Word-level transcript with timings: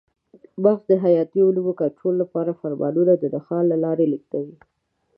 مغز 0.63 0.83
د 0.89 0.93
حیاتي 1.03 1.39
عملونو 1.45 1.77
کنټرول 1.81 2.15
لپاره 2.23 2.57
فرمانونه 2.61 3.13
د 3.17 3.23
نخاع 3.35 3.61
له 3.71 3.77
لارې 3.83 4.05
لېږدوي. 4.11 4.55